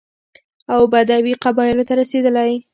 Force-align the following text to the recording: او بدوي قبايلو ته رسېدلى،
او 0.73 0.81
بدوي 0.93 1.33
قبايلو 1.43 1.87
ته 1.87 1.93
رسېدلى، 2.01 2.49